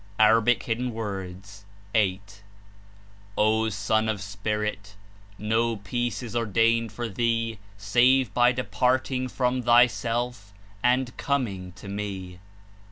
(A. 0.19 0.33
8.) 0.33 0.43
'^O 3.37 3.71
Son 3.71 4.09
of 4.09 4.19
Spirit/ 4.19 4.95
No 5.37 5.77
peace 5.77 6.23
is 6.23 6.35
ordained 6.35 6.91
for 6.91 7.07
thee 7.07 7.59
save 7.77 8.33
by 8.33 8.51
departing 8.51 9.27
from 9.27 9.61
thyself 9.61 10.55
and 10.81 11.15
coming 11.17 11.71
to 11.73 11.87
Me." 11.87 12.39